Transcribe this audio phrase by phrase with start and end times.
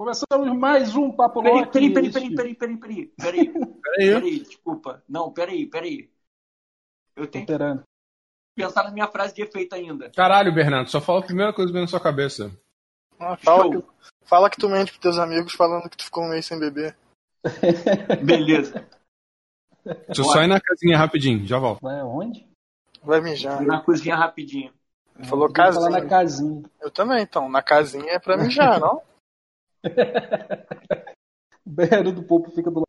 [0.00, 1.72] Começamos mais um Papo Peraí, Loki.
[1.72, 4.14] peraí, peraí, peraí, peraí, peraí, peraí, peraí, Peraí.
[4.14, 5.02] peraí, desculpa.
[5.06, 6.10] Não, peraí, peraí.
[7.14, 7.82] Eu tenho que Esperando.
[8.56, 10.10] pensar na minha frase de efeito ainda.
[10.16, 12.50] Caralho, Bernardo, só fala a primeira coisa que vem na sua cabeça.
[13.18, 13.84] Ah, fala, que,
[14.24, 16.96] fala que tu mente pros teus amigos falando que tu ficou um mês sem beber.
[18.24, 18.88] Beleza.
[19.84, 21.82] Deixa eu só ir na casinha rapidinho, já volto.
[21.82, 22.48] Vai aonde?
[23.02, 23.60] Vai mijar.
[23.66, 24.72] Na cozinha rapidinho.
[25.18, 25.90] Ele falou que casinha.
[25.90, 26.62] na casinha.
[26.80, 27.50] Eu também, então.
[27.50, 29.09] Na casinha é pra mijar, não?
[31.66, 32.82] O banheiro do povo fica do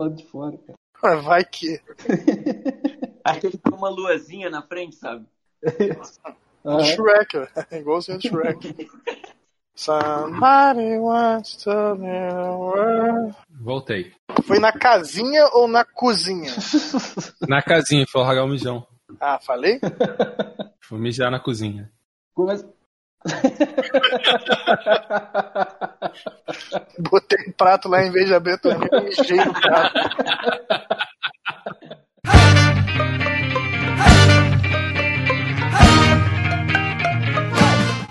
[0.00, 0.76] lado de fora, cara.
[1.04, 1.80] Ué, Vai que.
[3.24, 5.26] Acho que ele tem uma luazinha na frente, sabe?
[6.68, 7.36] Ah, Shrek,
[7.70, 8.88] é igualzinho do Shrek.
[9.76, 13.36] Somebody wants to world.
[13.48, 14.12] Voltei.
[14.42, 16.50] Foi na casinha ou na cozinha?
[17.48, 18.84] Na casinha, foi largar o mijão.
[19.20, 19.78] Ah, falei?
[20.80, 21.88] Fui mijar na cozinha.
[22.34, 22.68] Começa...
[27.10, 28.34] Botei um prato lá em vez de
[28.92, 29.94] eu mijei no prato.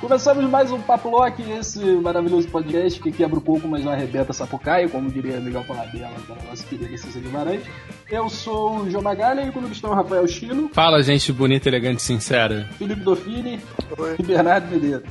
[0.06, 4.32] Começamos mais um Papo Loki, esse maravilhoso podcast que quebra o coco, mas não arrebenta
[4.34, 7.64] sapucaia, como diria Miguel Paladela, da nossa querida Cissa Guimarães.
[8.12, 12.02] Eu sou o João Magalha e comigo estão o Rafael Chino, Fala, gente bonita, elegante
[12.02, 12.70] e sincera.
[12.78, 13.60] Felipe Dofini
[13.98, 14.16] Oi.
[14.20, 15.10] e Bernardo Medeiros.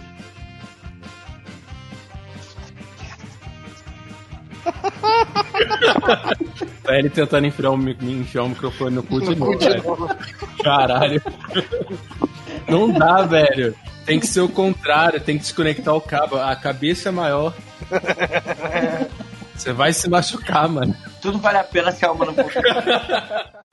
[6.84, 9.82] Tá ele tentando enfiar o, enfiar o microfone no cu de novo, velho.
[9.82, 10.08] novo.
[10.62, 11.20] Caralho.
[12.68, 13.74] Não dá, velho.
[14.04, 16.36] Tem que ser o contrário, tem que desconectar o cabo.
[16.36, 17.54] A cabeça é maior.
[19.56, 20.94] Você vai se machucar, mano.
[21.22, 22.44] Tudo vale a pena se a alma não for.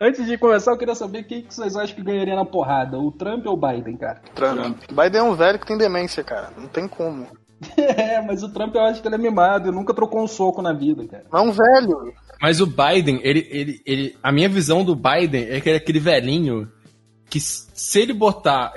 [0.00, 3.10] Antes de começar, eu queria saber quem que vocês acham que ganharia na porrada, o
[3.10, 4.22] Trump ou o Biden, cara?
[4.32, 4.78] Trump.
[4.88, 6.52] Biden é um velho que tem demência, cara.
[6.56, 7.26] Não tem como.
[7.76, 10.62] É, mas o Trump eu acho que ele é mimado, ele nunca trocou um soco
[10.62, 11.24] na vida, cara.
[11.32, 12.14] É um velho.
[12.40, 14.16] Mas o Biden, ele, ele, ele.
[14.22, 16.70] A minha visão do Biden é que ele é aquele velhinho
[17.28, 18.72] que se ele botar.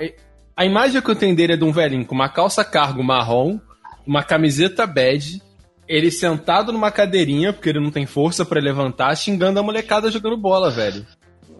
[0.56, 3.58] A imagem que eu tenho dele é de um velhinho com uma calça cargo marrom,
[4.06, 5.40] uma camiseta bege,
[5.88, 10.36] ele sentado numa cadeirinha, porque ele não tem força pra levantar, xingando a molecada jogando
[10.36, 11.06] bola, velho.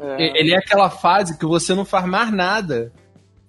[0.01, 0.41] É.
[0.41, 2.93] Ele é aquela fase que você não faz mais nada.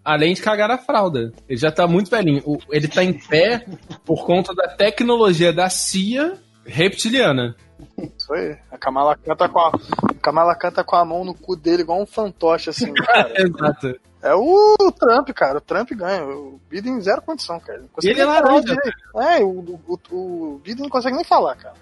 [0.05, 1.31] Além de cagar a fralda.
[1.47, 2.43] Ele já tá muito velhinho.
[2.69, 3.65] Ele tá em pé
[4.03, 6.33] por conta da tecnologia da CIA
[6.65, 7.55] reptiliana.
[8.17, 8.57] Isso aí.
[8.71, 12.01] A Kamala canta com a, a Kamala canta com a mão no cu dele igual
[12.01, 13.33] um fantoche, assim, cara.
[13.41, 13.99] Exato.
[14.21, 15.57] É o Trump, cara.
[15.57, 16.23] O Trump ganha.
[16.25, 17.83] O Biden zero condição, cara.
[18.01, 18.97] Ele é laranja, direito.
[19.17, 21.75] É, o, o, o Biden não consegue nem falar, cara.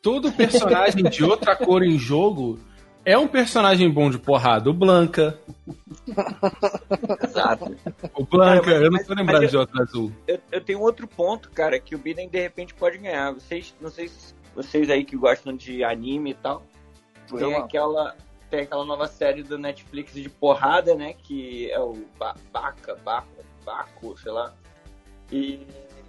[0.00, 2.58] todo personagem de outra cor em jogo
[3.04, 4.70] é um personagem bom de porrada.
[4.70, 5.38] O Blanca.
[7.22, 7.76] Exato.
[8.14, 10.12] O Blanca, É, mas- eu não tô lembrado mas de outro azul.
[10.26, 13.32] Eu, eu tenho outro ponto, cara, que o Biden de repente pode ganhar.
[13.34, 16.62] Vocês, não sei se vocês aí que gostam de anime e tal,
[17.38, 18.14] tem aquela,
[18.50, 21.14] tem aquela nova série do Netflix de porrada, né?
[21.14, 23.28] Que é o ba Baca, Baco,
[23.64, 24.52] Baco, sei lá.
[25.30, 25.66] E,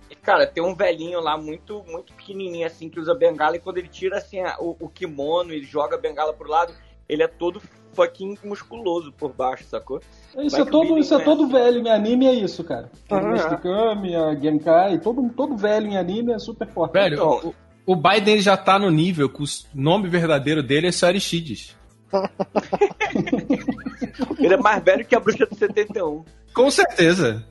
[0.10, 3.78] e, cara, tem um velhinho lá muito, muito pequenininho assim que usa bengala e quando
[3.78, 6.74] ele tira assim a- o, o kimono e joga a bengala pro lado,
[7.08, 7.62] ele é todo
[7.94, 10.02] fucking musculoso por baixo, sacou?
[10.40, 11.30] Isso Vai é todo, isso é ganha.
[11.30, 12.92] todo velho em anime, é isso, cara.
[13.10, 13.58] Ah, O é.
[13.58, 16.94] Kami, a Genkai, todo, todo velho em anime é super forte.
[16.94, 20.92] Velho, Então- o, o Biden já tá no nível que o nome verdadeiro dele é
[20.92, 21.76] só Aristides.
[24.38, 26.24] Ele é mais velho que a bruxa do 71.
[26.54, 27.44] Com certeza.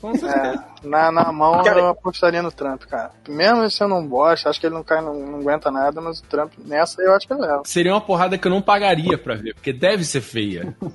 [0.00, 0.64] Com certeza.
[0.82, 3.10] É, na, na mão Cara- eu apostaria no Trump, cara.
[3.28, 6.20] Mesmo se eu não gosto, acho que ele não cai, não, não aguenta nada, mas
[6.20, 7.62] o Trump, nessa eu acho que ele leva.
[7.64, 10.76] Seria uma porrada que eu não pagaria pra ver, porque deve ser feia.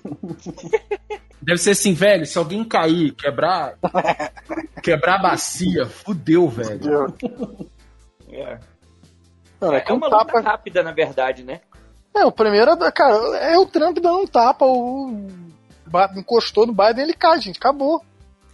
[1.45, 3.73] Deve ser assim, velho, se alguém cair, quebrar.
[4.81, 6.75] Quebrar a bacia, fudeu, velho.
[6.75, 7.13] Entendeu?
[8.31, 8.59] É.
[9.65, 10.41] Mano, é É que um uma luta tapa.
[10.41, 11.61] rápida, na verdade, né?
[12.15, 15.27] É, o primeiro, é- cara, é o Trump dando um tapa, o.
[16.15, 17.57] Encostou no Biden, ele cai, gente.
[17.57, 18.01] Acabou.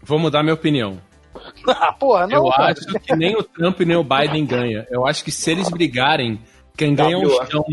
[0.04, 1.00] Vou mudar minha opinião.
[1.68, 2.46] Ah, porra, não.
[2.48, 2.72] eu cara.
[2.74, 4.86] acho que nem o Trump nem o Biden ganha.
[4.90, 6.42] Eu acho que se eles brigarem,
[6.76, 7.64] quem ganha é o chão.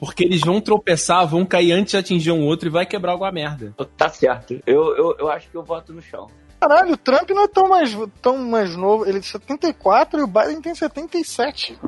[0.00, 3.30] Porque eles vão tropeçar, vão cair antes de atingir um outro e vai quebrar alguma
[3.30, 3.74] merda.
[3.96, 4.58] Tá certo.
[4.66, 6.28] Eu, eu, eu acho que eu voto no chão.
[6.58, 9.04] Caralho, o Trump não é tão mais, tão mais novo.
[9.06, 11.78] Ele é de 74 e o Biden tem 77.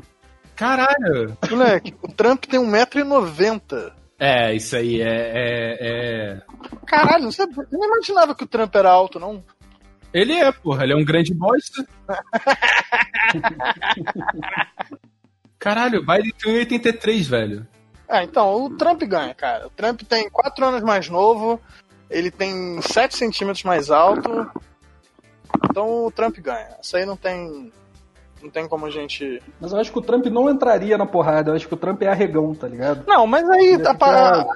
[0.56, 1.36] Caralho!
[1.50, 3.92] Moleque, o Trump tem 1,90m.
[4.18, 5.06] É, isso aí é.
[5.06, 6.42] é, é...
[6.86, 9.42] Caralho, você, eu não imaginava que o Trump era alto, não.
[10.12, 11.84] Ele é, porra, ele é um grande bosta.
[15.58, 17.66] Caralho, o Biden tem 83, velho.
[18.08, 19.66] Ah, então, o Trump ganha, cara.
[19.66, 21.60] O Trump tem 4 anos mais novo,
[22.08, 24.48] ele tem 7 centímetros mais alto.
[25.68, 26.76] Então o Trump ganha.
[26.82, 27.72] Isso aí não tem.
[28.44, 29.42] Não tem como a gente.
[29.58, 31.50] Mas eu acho que o Trump não entraria na porrada.
[31.50, 33.02] Eu acho que o Trump é arregão, tá ligado?
[33.06, 34.46] Não, mas aí Ia a ficar- parada,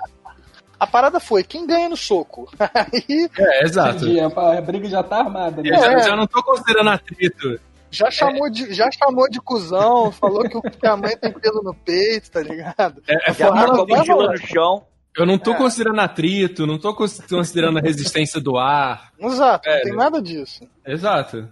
[0.78, 2.48] a parada foi quem ganha no soco.
[2.74, 4.04] Aí É, exato.
[4.04, 5.70] Entendi, a, briga já tá armada, né?
[5.70, 6.00] Eu já, É.
[6.02, 7.58] já não tô considerando atrito.
[7.90, 11.62] já chamou de, já chamou de cuzão, falou que, o- que a mãe tem pelo
[11.62, 13.02] no peito, tá ligado?
[13.08, 14.32] É, é Já forma- marcou a vai mochila rolar.
[14.32, 14.86] no chão.
[15.16, 15.56] eu não tô É.
[15.56, 19.10] considerando atrito, não tô cons- considerando a resistência do ar.
[19.18, 19.98] Exato, não É, tem né?
[19.98, 20.68] nada disso.
[20.86, 21.48] Exato.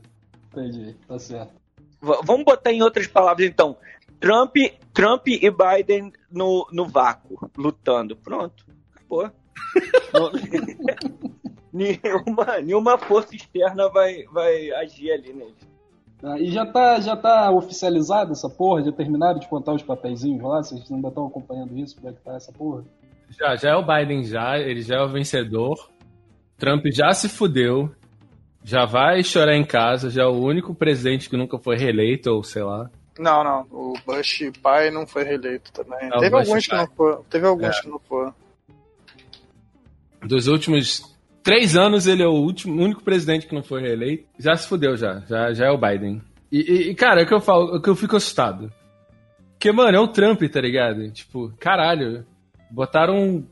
[0.52, 1.52] Entendi, tá certo.
[2.00, 3.76] Vamos botar em outras palavras, então.
[4.20, 4.56] Trump,
[4.94, 8.16] Trump e Biden no, no vácuo, lutando.
[8.16, 8.64] Pronto.
[8.94, 9.30] Acabou.
[11.76, 15.68] Nenhuma, nenhuma força externa vai, vai agir ali neles.
[16.22, 18.82] Ah, e já tá, já tá oficializado essa porra?
[18.82, 20.62] Já terminaram de contar os papeizinhos lá?
[20.62, 21.96] Vocês ainda estão acompanhando isso?
[21.96, 22.82] Como é que tá essa porra?
[23.38, 25.90] Já, já é o Biden já, ele já é o vencedor.
[26.56, 27.90] Trump já se fudeu.
[28.68, 32.42] Já vai chorar em casa, já é o único presidente que nunca foi reeleito, ou
[32.42, 32.90] sei lá.
[33.16, 33.60] Não, não.
[33.70, 36.08] O Bush pai não foi reeleito também.
[36.10, 37.22] Não, teve alguns que não foram.
[37.30, 37.80] Teve alguns É.
[37.80, 38.34] que não foram.
[40.20, 44.26] Dos últimos três anos, ele é o último, único presidente que não foi reeleito.
[44.38, 45.20] Já se fudeu, já.
[45.28, 46.20] Já, já é o Biden.
[46.50, 48.72] E, e- e, cara, é o que eu falo, é o que eu fico assustado.
[49.52, 51.08] Porque, mano, é o Trump, tá ligado?
[51.12, 52.26] Tipo, caralho.
[52.70, 53.46] Botaram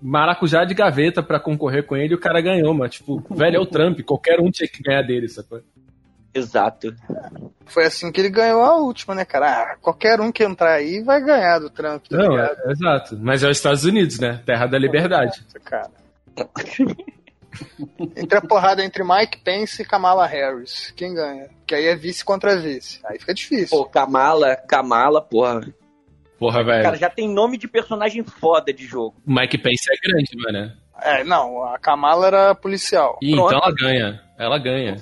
[0.00, 3.60] maracujá de gaveta pra concorrer com ele e o cara ganhou, mas, tipo, velho, é
[3.60, 4.00] o Trump.
[4.02, 5.60] Qualquer um tinha que ganhar dele, sacou?
[6.32, 6.94] Exato.
[7.66, 9.46] Foi assim que ele ganhou a última, né, cara?
[9.72, 12.56] Ah, qualquer um que entrar aí vai ganhar do Trump, tá Não, ligado?
[12.66, 13.18] é, exato.
[13.20, 14.40] Mas é os Estados Unidos, né?
[14.46, 15.44] Terra da liberdade.
[15.64, 15.90] Cara.
[18.16, 20.92] Entre a porrada entre Mike Pence e Kamala Harris.
[20.96, 21.48] Quem ganha?
[21.66, 23.00] Que aí é vice contra vice.
[23.04, 23.76] Aí fica difícil.
[23.76, 25.60] Pô, Kamala, Kamala, porra.
[26.40, 26.82] Porra, velho.
[26.82, 29.14] Cara, já tem nome de personagem foda de jogo.
[29.26, 30.72] O Mike Pence é grande, mano.
[31.02, 33.18] É, não, a Kamala era policial.
[33.22, 33.48] E Pronto.
[33.54, 34.22] então ela ganha.
[34.38, 34.96] Ela ganha.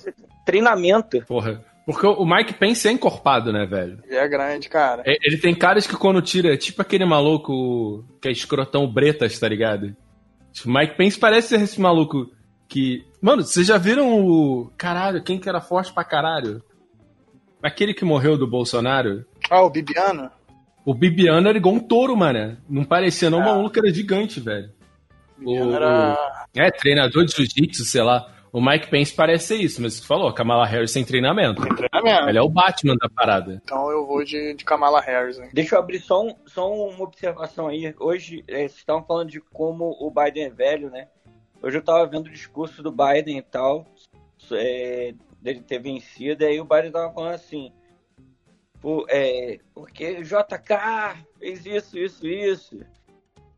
[0.44, 1.24] Treinamento.
[1.26, 1.64] Porra.
[1.86, 4.02] Porque o Mike Pence é encorpado, né, velho?
[4.10, 5.02] E é grande, cara.
[5.06, 9.48] É, Ele tem caras que quando tira, tipo aquele maluco que é escrotão Bretas, tá
[9.48, 9.96] ligado?
[10.52, 12.30] Tipo, Mike Pence parece ser esse maluco
[12.68, 13.06] que.
[13.22, 14.70] Mano, vocês já viram o.
[14.76, 16.62] Caralho, quem que era forte pra caralho?
[17.62, 19.24] Aquele que morreu do Bolsonaro?
[19.50, 20.30] Ah, o Bibiano?
[20.84, 22.56] O Bibiano era igual um touro, mano.
[22.68, 23.38] Não parecia, não.
[23.38, 23.44] O Ah.
[23.46, 24.70] maluco era gigante, velho.
[25.36, 26.44] Bibiano O- era.
[26.56, 28.32] É, treinador de jiu-jitsu, sei lá.
[28.50, 31.60] O Mike Pence parece ser isso, mas você falou, Kamala Harris sem treinamento.
[31.62, 32.30] Tem treinamento.
[32.30, 33.60] Ele é o Batman da parada.
[33.62, 35.50] Então eu vou de, de Kamala Harris, hein?
[35.52, 37.94] Deixa eu abrir só, um- só uma observação aí.
[38.00, 41.08] Hoje, é, vocês estavam falando de como o Biden é velho, né?
[41.62, 43.86] Hoje eu tava vendo o discurso do Biden e tal,
[44.52, 47.70] é, dele ter vencido, e aí o Biden tava falando assim,
[48.80, 52.80] pô, é, porque JK fez isso, isso, isso.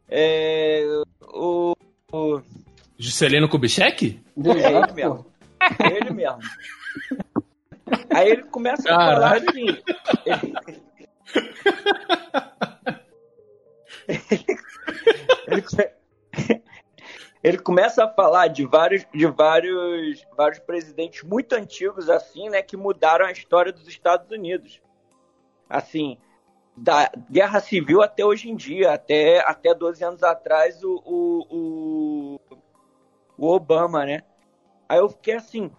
[0.08, 0.84] É,
[1.32, 1.74] o,
[2.12, 2.40] o-
[2.98, 4.20] Juscelino Kubitschek?
[4.36, 5.26] Exato, mesmo.
[5.92, 6.38] ele mesmo.
[8.14, 9.50] Aí ele começa a falar Caralho.
[9.50, 9.66] assim.
[15.48, 16.62] Ele, ele-
[17.42, 22.76] ele começa a falar de vários, de vários, vários presidentes muito antigos assim, né, que
[22.76, 24.80] mudaram a história dos Estados Unidos.
[25.70, 26.18] Assim,
[26.76, 32.40] da guerra civil até hoje em dia, até, até 12 anos atrás, o, o, o,
[33.38, 34.22] o Obama, né?
[34.88, 35.70] Aí eu fiquei assim,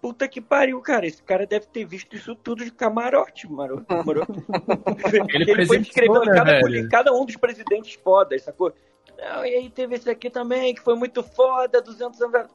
[0.00, 1.06] puta que pariu, cara.
[1.06, 3.84] Esse cara deve ter visto isso tudo de camarote, mano.
[4.04, 4.26] moro?
[5.32, 8.72] Ele foi descrevendo né, cada, cada um dos presidentes fodas, sacou?
[9.16, 12.34] Não, e aí teve esse aqui também, que foi muito foda, 200 anos.
[12.34, 12.50] atrás.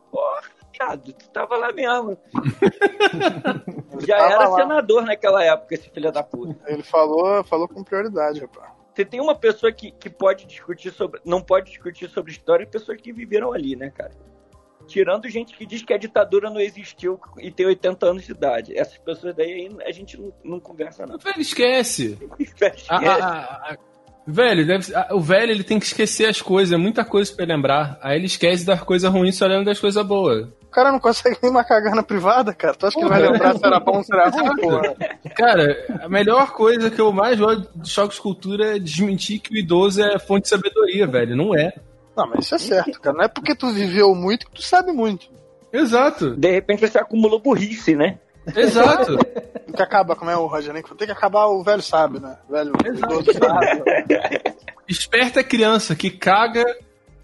[0.77, 2.18] Viado, tu tava lá mesmo.
[4.06, 4.56] Já era lá.
[4.56, 6.56] senador naquela época, esse filho da puta.
[6.68, 8.72] Ele falou, falou com prioridade, rapaz.
[8.94, 11.20] Você tem uma pessoa que, que pode discutir sobre.
[11.25, 14.12] Não pode discutir sobre história, pessoas que viveram ali, né, cara?
[14.86, 18.77] Tirando gente que diz que a ditadura não existiu e tem 80 anos de idade.
[18.77, 21.18] Essas pessoas daí a gente não, não conversa, não.
[21.18, 22.20] Velho, esquece.
[22.38, 22.86] Esquece.
[22.89, 23.77] A- a- a- a-
[24.27, 27.46] velho, deve- a- o velho ele tem que esquecer as coisas, é muita coisa pra
[27.46, 27.98] ele lembrar.
[28.01, 30.50] Aí ele esquece das coisas ruins só lembra das coisas boas.
[30.74, 32.74] O cara não consegue nem uma cagana privada, cara.
[32.74, 34.96] Tu acha que ele vai lembrar se era bom ou se era ruim, porra?
[35.36, 39.53] Cara, a melhor coisa que eu mais gosto de choque de cultura é desmentir que
[39.53, 41.36] o idoso é fonte de sabedoria, velho.
[41.36, 41.72] Não é.
[42.18, 43.15] Não, mas isso é certo, cara.
[43.15, 45.27] Não é porque tu viveu muito que tu sabe muito.
[45.72, 48.18] Exato, De repente você acumulou burrice, né?
[48.56, 49.15] exato.
[49.15, 50.82] Tem que acabar, como é o Roger, né?
[50.98, 52.36] Tem que acabar o velho sábio, né?
[52.50, 53.84] Velho idoso sábio.
[54.89, 56.65] Esperta é criança que caga,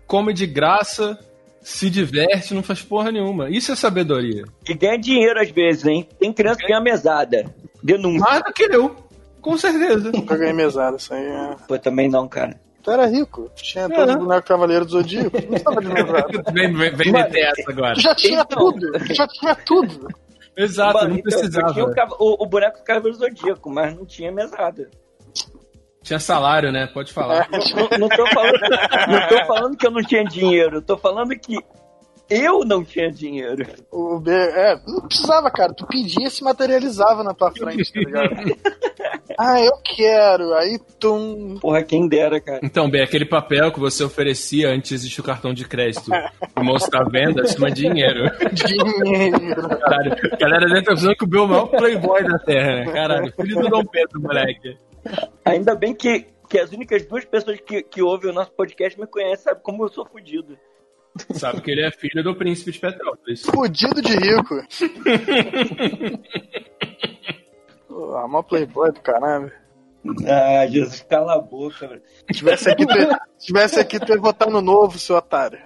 [0.06, 1.18] come de graça,
[1.62, 3.50] se diverte, não faz porra nenhuma.
[3.50, 4.44] Isso é sabedoria.
[4.68, 6.08] E ganha dinheiro às vezes, hein?
[6.20, 7.46] Tem criança que ganha mesada.
[7.84, 8.20] Denúncia.
[8.20, 8.96] Mais do que eu,
[9.42, 10.12] com certeza.
[10.12, 11.56] Nunca ganhei mesada, isso aí é...
[11.68, 12.60] Pô, também não, cara.
[12.82, 13.50] Tu era rico.
[13.56, 14.06] Tu tinha É.
[14.06, 15.36] os bonecos Cavaleiro do Zodíaco.
[15.38, 16.44] Não precisava de mesada.
[16.54, 17.94] Vem, vem, vem meter essa agora.
[17.94, 18.58] Tu já tinha Então.
[18.72, 18.92] tudo.
[19.06, 20.08] Tu já tinha tudo.
[20.58, 21.74] Exato, Mano, não então, eu precisava.
[21.74, 24.90] tinha o, o, o boneco do Cavaleiro Zodíaco, mas não tinha mesada.
[26.02, 26.88] Tinha salário, né?
[26.88, 27.48] Pode falar.
[27.52, 28.60] Não, não tô falando,
[29.08, 31.58] não tô falando que eu não tinha dinheiro, eu tô falando que
[32.30, 33.66] eu não tinha dinheiro.
[33.92, 35.74] O B, é, não precisava, cara.
[35.74, 38.30] Tu pedia e se materializava na tua frente, tá ligado?
[39.38, 40.54] ah, eu quero.
[40.54, 41.58] Aí tum.
[41.60, 42.60] Porra, quem dera, cara.
[42.62, 46.12] Então, bem, aquele papel que você oferecia antes de o cartão de crédito.
[46.56, 48.30] O moço tá vendo, chama dinheiro.
[48.54, 49.68] Dinheiro.
[49.80, 52.76] Caralho, a galera deve estar pensando que o Bill é o maior playboy da Terra,
[52.76, 52.92] né?
[52.92, 54.78] Caralho, filho do Dom Pedro, moleque.
[55.46, 59.08] Ainda bem que, que as únicas duas pessoas que, que ouvem o nosso podcast me
[59.08, 60.58] conhecem, sabe como eu sou fudido.
[61.32, 63.44] Sabe que ele é filho do príncipe de Petrópolis.
[63.44, 64.56] Fudido de rico.
[67.88, 69.52] Pô, a mó playboy do caralho.
[70.26, 72.02] Ah, Jesus, cala a boca, velho.
[72.08, 72.94] Se tivesse aqui, tu,
[73.38, 75.60] se tivesse aqui, tu ia votar no novo, seu otário.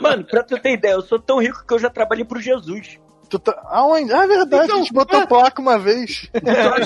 [0.00, 2.98] Mano, pra tu ter ideia, eu sou tão rico que eu já trabalhei pro Jesus.
[3.28, 3.60] Tu tá...
[3.70, 4.12] Aonde?
[4.12, 6.30] Ah, é verdade, a gente botou placa uma vez.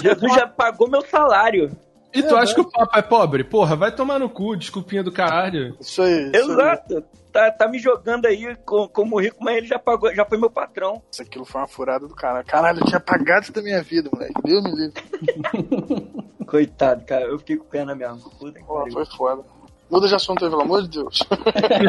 [0.02, 1.70] Jesus já pagou meu salário.
[2.12, 3.44] E tu acha que o Papa é pobre?
[3.44, 5.76] Porra, vai tomar no cu, desculpinha do caralho.
[5.80, 6.30] Isso aí.
[6.30, 6.52] Isso aí.
[6.52, 7.04] Exato.
[7.32, 10.50] Tá, tá me jogando aí co- como rico, mas ele já pagou, já foi meu
[10.50, 11.00] patrão.
[11.12, 12.44] Isso aquilo foi uma furada do caralho.
[12.44, 14.34] Caralho, eu tinha apagado isso da minha vida, moleque.
[14.42, 15.02] Deus me livre.
[16.46, 18.28] Coitado, cara, eu fiquei com pena mesmo.
[18.30, 19.42] Puta que Pô, foi foda.
[19.88, 21.20] Muda de assunto aí, pelo amor de Deus.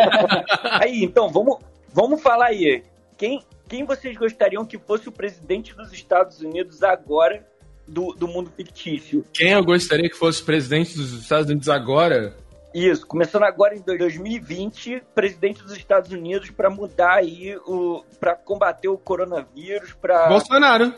[0.82, 1.58] Aí, então, vamos,
[1.94, 2.84] vamos falar aí.
[3.18, 7.48] Quem, quem vocês gostariam que fosse o presidente dos Estados Unidos agora
[7.88, 9.24] do, do mundo fictício?
[9.32, 12.36] Quem eu gostaria que fosse presidente dos Estados Unidos agora?
[12.74, 18.90] Isso, começando agora em 2020, presidente dos Estados Unidos para mudar aí o para combater
[18.90, 20.94] o coronavírus, para Bolsonaro.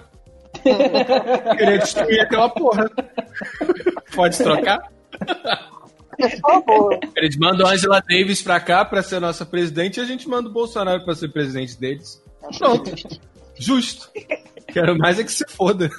[1.55, 2.89] Queria destruir aquela porra.
[4.15, 4.91] Pode trocar?
[6.17, 6.99] Por favor.
[7.15, 10.51] Eles mandam Angela Davis pra cá pra ser nossa presidente e a gente manda o
[10.51, 12.22] Bolsonaro pra ser presidente deles.
[12.57, 12.91] Pronto.
[13.55, 14.09] Justo.
[14.67, 15.89] Quero mais é que se foda.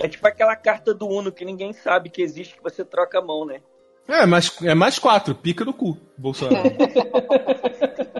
[0.00, 3.22] é tipo aquela carta do Uno que ninguém sabe que existe que você troca a
[3.22, 3.60] mão, né?
[4.08, 5.34] É, mas é mais quatro.
[5.34, 6.70] Pica no cu, Bolsonaro.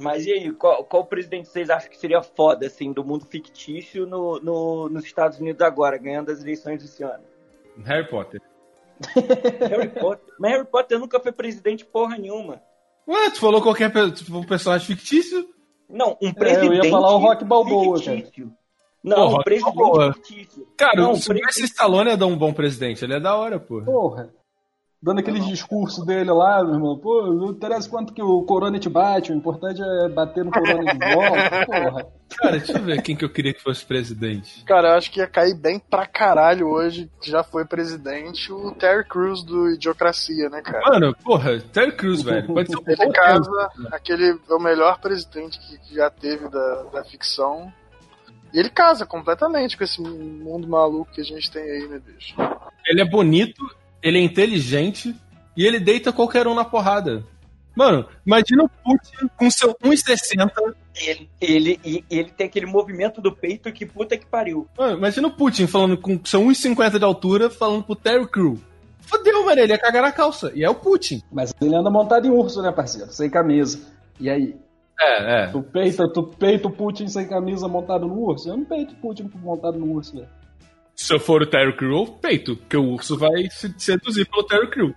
[0.00, 4.06] Mas e aí, qual, qual presidente vocês acham que seria foda, assim, do mundo fictício
[4.06, 7.24] no, no- nos Estados Unidos agora, ganhando as eleições esse ano?
[7.84, 8.40] Harry Potter.
[9.68, 10.34] Harry Potter.
[10.38, 12.62] Mas Harry Potter nunca foi presidente porra nenhuma.
[13.08, 15.48] Ué, tu falou qualquer tipo, personagem fictício?
[15.88, 16.84] Não, um É, eu presidente.
[16.84, 18.52] ia falar o Rock Balboa, fictício.
[19.02, 20.66] Não, Pô, um Rock presidente.
[20.76, 23.04] Cara, não, o um Sylvester Stallone é um bom presidente.
[23.04, 23.82] Ele é da hora, pô.
[23.82, 24.30] Porra.
[25.00, 26.98] Dando aqueles discursos dele lá, meu irmão.
[26.98, 30.92] Pô, não interessa quanto que o Corona te bate, o importante é bater no Corona
[30.92, 31.66] de volta.
[31.66, 32.06] Porra.
[32.36, 34.64] Cara, deixa eu ver quem que eu queria que fosse presidente.
[34.64, 38.72] Cara, eu acho que ia cair bem pra caralho hoje, que já foi presidente, o
[38.72, 40.80] Terry Crews do Idiocracia, né, cara?
[40.90, 42.46] Mano, porra, Terry Crews, velho.
[42.52, 46.82] Pode ser um Ele casa, aquele é o melhor presidente que, que já teve da,
[46.92, 47.72] da ficção.
[48.52, 52.34] E ele casa completamente com esse mundo maluco que a gente tem aí, né, bicho?
[52.86, 53.64] Ele é bonito,
[54.02, 55.14] ele é inteligente
[55.56, 57.24] e ele deita qualquer um na porrada.
[57.76, 60.50] Mano, imagina o Putin com seu 1,60.
[61.00, 64.66] Ele, ele, e- ele tem aquele movimento do peito que puta que pariu.
[64.76, 68.58] Mano, imagina o Putin falando com seu 1,50 de altura, falando pro Terry Crew.
[69.00, 70.50] Fodeu, mano, ele ia cagar na calça.
[70.54, 71.22] E é o Putin.
[71.32, 73.10] Mas ele anda montado em urso, né, parceiro?
[73.12, 73.78] Sem camisa.
[74.20, 74.56] E aí?
[75.00, 75.46] É, é.
[75.46, 78.48] Tu peita, tu peita o Putin sem camisa montado no urso?
[78.48, 80.28] Eu não peito o Putin montado no urso, velho.
[80.98, 84.42] Se eu for o Terry Crew, eu peito, porque o urso vai se seduzir pelo
[84.42, 84.92] Terry Crew.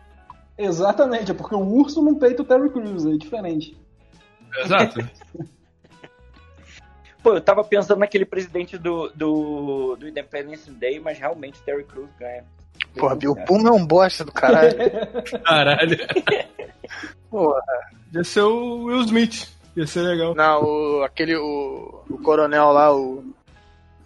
[0.58, 3.77] Exatamente, é porque o urso não peita o Terry Crews, é diferente.
[4.58, 5.08] Exato.
[7.22, 12.10] Pô, eu tava pensando naquele presidente do, do, do Independence Day, mas realmente Terry Crews
[12.20, 12.43] ganha.
[12.98, 14.75] Porra, Bill Puma é um bosta do caralho.
[15.46, 15.98] Caralho.
[17.29, 17.62] Porra.
[18.12, 19.48] Ia ser o Will Smith.
[19.77, 20.34] Ia ser legal.
[20.34, 23.24] Não, o, aquele, o, o coronel lá, o...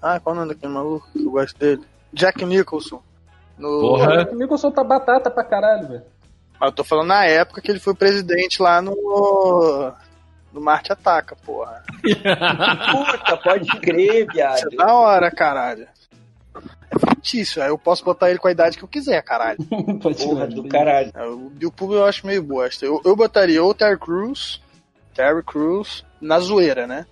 [0.06, 1.82] Ah, qual é o nome daquele maluco que eu gosto dele?
[2.14, 3.02] Jack Nicholson.
[3.58, 3.80] No...
[3.80, 4.30] Porra.
[4.32, 6.04] O Nicholson tá batata pra caralho, velho.
[6.60, 9.92] Mas eu tô falando na época que ele foi presidente lá no...
[10.54, 11.84] No Marte Ataca, porra.
[12.04, 14.58] Puta, pode crer, viado.
[14.58, 15.88] Isso é da hora, caralho.
[16.92, 19.58] É fictício, aí eu posso botar ele com a idade que eu quiser, caralho.
[20.02, 21.12] Pode Porra do caralho.
[21.16, 22.86] É, O Bill Pullman eu acho meio bosta.
[22.86, 24.62] Eu, eu botaria ou o Terry Crews,
[25.16, 27.06] Terry Crews, na zoeira, né?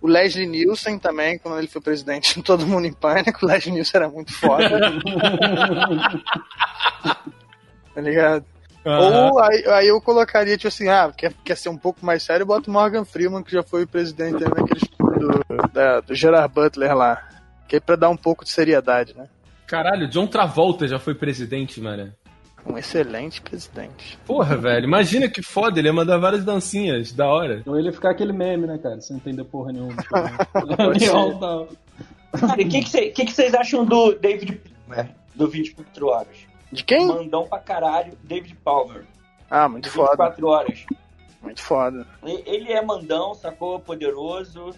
[0.00, 3.44] O Leslie Nielsen também, quando ele foi presidente, todo mundo em pânico.
[3.44, 4.68] O Leslie Nielsen era muito foda.
[7.94, 8.44] tá ligado?
[8.86, 9.30] Aham.
[9.32, 12.46] Ou aí, aí eu colocaria, tipo assim, ah, quer, quer ser um pouco mais sério,
[12.46, 16.52] bota o Morgan Freeman, que já foi presidente também naquele filme do, da- do Gerard
[16.54, 17.22] Butler lá.
[17.68, 19.28] Que é pra dar um pouco de seriedade, né?
[19.66, 22.10] Caralho, John Travolta já foi presidente, mano.
[22.68, 24.18] Um excelente presidente.
[24.26, 27.62] Porra, velho, imagina que foda, ele ia mandar várias dancinhas, da hora.
[27.66, 29.00] Ou ele ia ficar aquele meme, né, cara?
[29.00, 29.94] Sem entender porra nenhuma.
[32.38, 36.06] Cara, e o que, que, cê- que que vocês acham do David Palmer, do 24
[36.08, 36.36] horas?
[36.70, 37.06] De quem?
[37.06, 39.04] Mandão pra caralho, David Palmer.
[39.50, 40.10] Ah, muito do foda.
[40.10, 40.84] 24 horas.
[41.40, 42.06] Muito foda.
[42.22, 43.80] Ele é mandão, sacou?
[43.80, 44.74] Poderoso.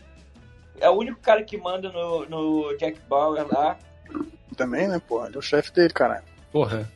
[0.80, 3.76] É o único cara que manda no, no Jack Bauer lá.
[4.56, 5.26] Também, né, porra?
[5.26, 6.23] Ele é o chefe dele, caralho.
[6.52, 6.88] Porra.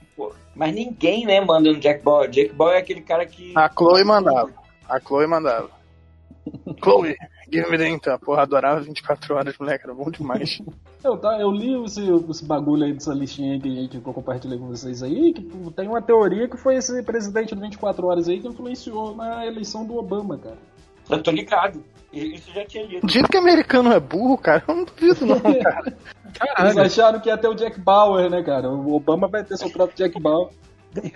[0.55, 2.31] Mas ninguém, né, manda no Jack Bauer.
[2.31, 3.53] Jack Bauer é aquele cara que.
[3.57, 4.53] A Chloe mandava.
[4.89, 5.71] A Chloe mandava.
[6.83, 7.17] Chloe,
[7.53, 8.19] give me the então.
[8.19, 9.85] Porra, adorava 24 horas, moleque.
[9.85, 10.61] Era bom demais.
[11.03, 14.15] Eu, tá, eu li esse, esse bagulho aí dessa listinha que, a gente, que eu
[14.15, 15.43] compartilhei com vocês aí, que
[15.73, 19.85] tem uma teoria que foi esse presidente do 24 horas aí que influenciou na eleição
[19.85, 20.57] do Obama, cara.
[21.11, 21.83] Eu tô ligado.
[22.13, 23.07] Isso já tinha lido.
[23.07, 25.87] Do jeito que americano é burro, cara, eu não duvido não, cara.
[25.87, 26.81] Eles Caralho.
[26.81, 28.69] acharam que ia ter o Jack Bauer, né, cara?
[28.69, 30.51] O Obama vai ter seu próprio Jack Bauer.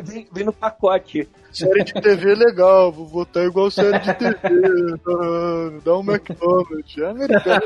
[0.02, 1.28] Vem, vem no pacote.
[1.52, 4.36] Série de TV é legal, vou votar igual série de TV.
[5.84, 6.98] Dá um McDonald's.
[6.98, 7.62] É americano.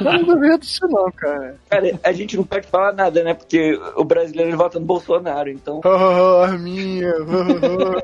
[0.00, 1.56] Eu não duvido disso não, cara.
[1.70, 3.32] Cara, a gente não pode falar nada, né?
[3.32, 5.80] Porque o brasileiro ele vota no Bolsonaro, então.
[6.42, 7.12] Arminha.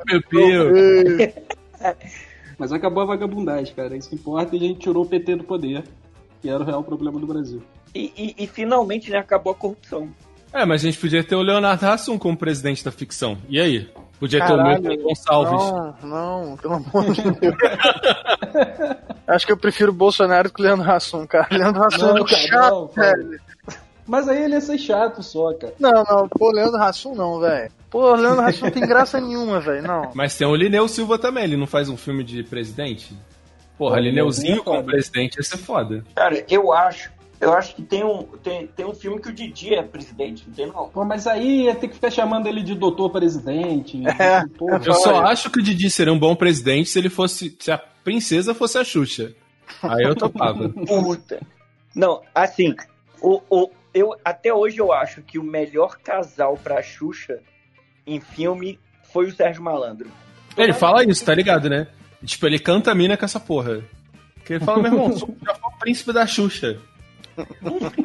[0.07, 0.71] Pepeu.
[2.59, 3.97] Mas acabou a vagabundagem, cara.
[3.97, 5.85] Isso que importa e a gente tirou o PT do poder,
[6.41, 7.63] que era o real problema do Brasil.
[7.95, 10.09] E, e- e finalmente, né, acabou a corrupção.
[10.53, 13.39] É, mas a gente podia ter o Leonardo Hassum como presidente da ficção.
[13.49, 13.89] E aí?
[14.21, 16.03] Podia ter Caralho, o Milton Gonçalves.
[16.03, 17.55] Não, não, pelo amor de Deus.
[19.27, 21.49] Acho que eu prefiro o Bolsonaro que o Leandro Hassum, cara.
[21.51, 23.17] Leandro Hassum é Não, muito cara, chato, não, cara.
[23.17, 23.41] velho.
[24.07, 25.75] Mas aí ele ia ser chato só, cara.
[25.79, 27.71] Não, não, pô, Leandro Hassum não, velho.
[27.91, 30.11] Pô, Leandro Hassum não tem graça nenhuma, velho, não.
[30.15, 33.17] Mas tem o Lineu Silva também, ele não faz um filme de presidente?
[33.79, 36.05] Porra, Lineuzinho é como presidente ia ser foda.
[36.15, 37.11] Cara, eu acho.
[37.41, 40.55] Eu acho que tem um, tem, tem um filme que o Didi é presidente, não
[40.55, 40.89] tem não?
[40.89, 44.01] Pô, mas aí ia ter que ficar chamando ele de doutor presidente.
[44.07, 44.81] É, Porra.
[44.85, 47.57] Eu só acho que o Didi seria um bom presidente se ele fosse.
[47.59, 49.35] Se a princesa fosse a Xuxa.
[49.83, 50.69] Aí eu topava.
[50.87, 51.41] Puta.
[51.97, 52.77] Não, assim,
[53.21, 57.41] o, o, eu, até hoje eu acho que o melhor casal pra Xuxa
[58.07, 58.79] em filme
[59.13, 60.09] foi o Sérgio Malandro.
[60.57, 61.87] ele fala isso, tá ligado, né?
[62.25, 63.83] Tipo, ele canta a mina com essa porra.
[64.35, 66.79] Porque ele fala, meu irmão, sou já foi o príncipe da Xuxa.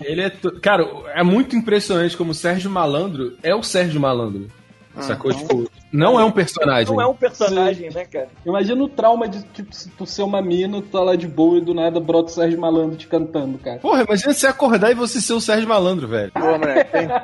[0.00, 0.30] Ele é.
[0.30, 4.48] to- Cara, é muito impressionante como o Sérgio Malandro é o Sérgio Malandro.
[5.00, 5.32] Sacou?
[5.32, 6.94] Tipo, não é um personagem.
[6.94, 8.28] Não é um personagem, né, cara?
[8.44, 11.58] Imagina o trauma de tipo, se tu ser uma mina, tu tá lá de boa
[11.58, 13.78] e do nada brota o Sérgio Malandro te cantando, cara.
[13.78, 16.32] Porra, imagina você acordar e você ser o Sérgio Malandro, velho.
[16.32, 17.08] Pô, moleque, tem...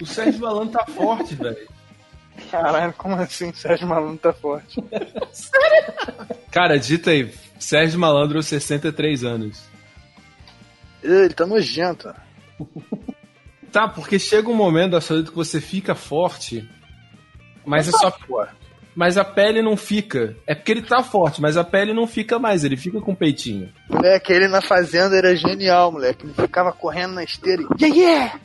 [0.00, 1.68] O Sérgio Malandro tá forte, velho.
[2.50, 3.52] Caralho, como assim?
[3.54, 4.82] Sérgio Malandro tá forte.
[6.50, 9.64] Cara, dita aí, Sérgio Malandro, 63 anos.
[11.02, 12.12] Ele tá nojento.
[13.74, 16.64] Tá, porque chega um momento da sua vida que você fica forte,
[17.66, 18.08] mas é só.
[18.08, 18.46] Pô,
[18.94, 20.36] Mas a pele não fica.
[20.46, 23.72] É porque ele tá forte, mas a pele não fica mais, ele fica com peitinho.
[23.90, 26.24] moleque, ele na fazenda era genial, moleque.
[26.24, 27.84] Ele ficava correndo na esteira e...
[27.84, 28.40] Yeah, yeah!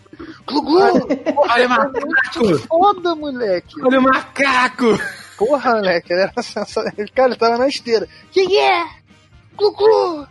[0.48, 1.08] Glu, glu!
[1.38, 2.58] Olha o macaco!
[2.68, 3.76] Foda, moleque!
[3.84, 5.00] Olha o macaco!
[5.38, 6.92] Porra, moleque, ele era sensacional.
[7.13, 8.08] Cara, ele tava na esteira.
[8.36, 8.89] Yeah, yeah!
[9.56, 10.28] Glu, glu!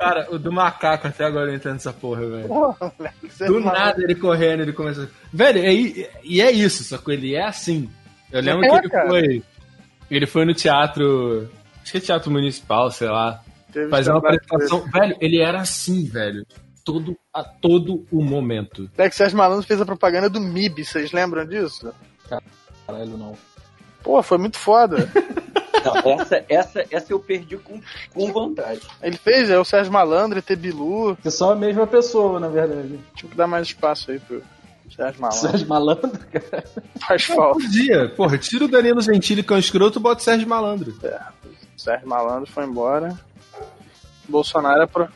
[0.00, 2.48] Cara, o do macaco até agora eu entendo essa porra, velho.
[2.48, 3.28] Porra, moleque.
[3.38, 3.66] Do é maluco.
[3.66, 5.10] nada ele correndo, ele começa.
[5.30, 7.86] Velho, e, e é isso, só que ele é assim.
[8.32, 9.08] Eu lembro É, que ele cara.
[9.10, 9.42] foi.
[10.10, 11.50] Ele foi no teatro.
[11.82, 13.42] Acho que é teatro municipal, sei lá.
[13.70, 14.90] Teve Fazer uma apresentação.
[14.90, 16.46] Velho, ele era assim, velho.
[16.82, 18.90] Todo, a todo o momento.
[18.96, 21.92] Moleque, Sérgio Malandro fez a propaganda do MIB, vocês lembram disso?
[22.86, 23.36] Caralho, não.
[24.02, 25.06] Pô, foi muito foda.
[25.84, 27.80] Não, essa, essa, essa eu perdi com,
[28.12, 28.80] com vontade.
[29.02, 31.16] Ele fez, é o Sérgio Malandro, ET Bilu.
[31.16, 32.98] Que são a mesma pessoa, na verdade.
[33.14, 34.42] Tipo, dá mais espaço aí pro
[34.94, 35.48] Sérgio Malandro.
[35.48, 36.64] Sérgio Malandro, cara.
[37.06, 37.60] Faz falta.
[37.60, 38.08] Podia.
[38.10, 40.94] Porra, tira o Danilo Gentili, que é um escroto, bota o Sérgio Malandro.
[41.76, 43.18] Sérgio Malandro foi embora.
[44.28, 45.08] Bolsonaro, apro...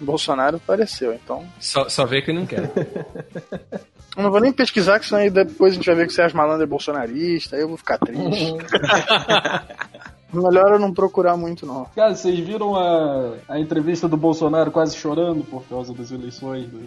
[0.00, 1.46] Bolsonaro apareceu, então.
[1.58, 2.70] Só, só vê que não quer.
[4.16, 6.14] Eu não vou nem pesquisar, que senão aí depois a gente vai ver que o
[6.14, 8.52] Sérgio Malandro é bolsonarista, aí eu vou ficar triste.
[10.32, 11.84] Melhor eu não procurar muito, não.
[11.94, 16.82] Cara, vocês viram a, a entrevista do Bolsonaro quase chorando por causa das eleições dos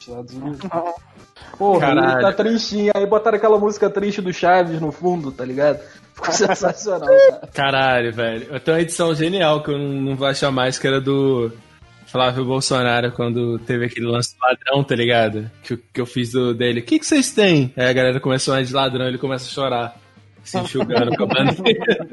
[0.00, 0.60] Estados Unidos?
[0.72, 0.94] Não.
[1.58, 2.12] Porra, Caralho.
[2.12, 2.92] ele tá tristinho.
[2.94, 5.80] Aí botaram aquela música triste do Chaves no fundo, tá ligado?
[6.14, 7.48] Ficou sensacional, cara.
[7.52, 8.46] Caralho, velho.
[8.50, 11.50] Eu tenho uma edição genial que eu não, não vou achar mais, que era do
[12.06, 15.50] Flávio Bolsonaro, quando teve aquele lance do ladrão, tá ligado?
[15.62, 16.80] Que, eu- que eu fiz do, dele.
[16.80, 17.72] O que, que vocês têm?
[17.76, 19.96] Aí a galera começa a de ladrão, ele começa a chorar.
[20.44, 22.06] Se enxugando com a bandeira.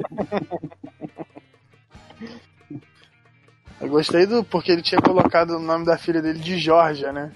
[3.80, 4.44] Eu gostei do.
[4.44, 7.32] porque ele tinha colocado o nome da filha dele de Georgia, né?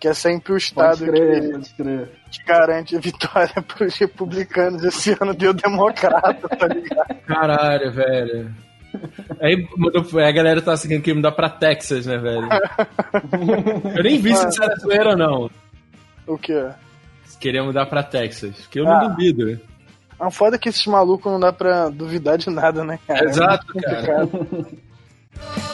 [0.00, 1.74] Que é sempre o estado crer, que,
[2.30, 4.82] que garante a vitória pros republicanos.
[4.82, 7.14] Esse ano deu democrata, tá ligado?
[7.26, 8.54] Caralho, velho.
[9.40, 9.66] Aí
[10.26, 12.48] a galera tá seguindo que mudar pra Texas, né, velho?
[13.96, 15.50] Eu nem vi se isso era zoeira ou não.
[16.26, 16.68] O quê?
[17.40, 18.66] Queria mudar pra Texas.
[18.68, 19.00] Que eu Ah.
[19.02, 19.60] não duvido.
[20.22, 23.24] A foda é que esses malucos não dá pra duvidar de nada, né, cara?
[23.28, 24.26] Exato, É cara.
[24.26, 24.68] complicado.